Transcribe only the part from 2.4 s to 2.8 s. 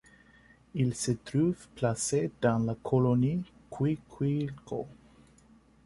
dans la